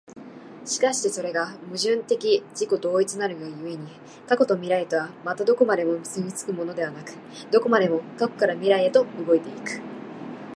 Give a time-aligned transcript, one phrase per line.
[0.63, 3.77] 而してそれが矛盾的自己同一なるが故に、
[4.27, 7.13] 過去と未来とはまたどこまでも結び付くものでなく、
[7.51, 9.79] どこまでも過去から未来へと動いて行く。